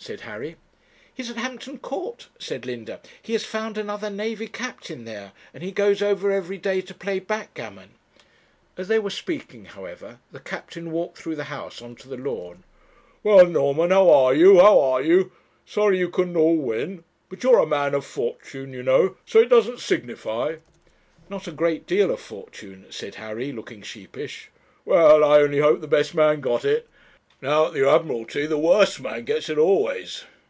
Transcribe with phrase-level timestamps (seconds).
[0.00, 0.54] said Harry.
[1.12, 5.72] 'He's at Hampton Court,' said Linda; 'he has found another navy captain there, and he
[5.72, 7.94] goes over every day to play backgammon.'
[8.76, 12.62] As they were speaking, however, the captain walked through the house on to the lawn.
[13.24, 15.32] 'Well, Norman, how are you, how are you?
[15.66, 17.02] sorry you couldn't all win.
[17.28, 20.58] But you're a man of fortune, you know, so it doesn't signify.'
[21.28, 24.48] 'Not a great deal of fortune,' said Harry, looking sheepish.
[24.84, 26.86] 'Well, I only hope the best man got it.
[27.40, 30.24] Now, at the Admiralty the worst man gets it always.'